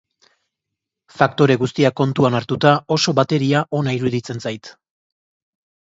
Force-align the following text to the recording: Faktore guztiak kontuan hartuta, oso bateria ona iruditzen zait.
Faktore 1.19 1.57
guztiak 1.65 1.97
kontuan 2.03 2.39
hartuta, 2.41 2.73
oso 2.99 3.17
bateria 3.23 3.65
ona 3.83 3.97
iruditzen 4.01 4.47
zait. 4.49 4.77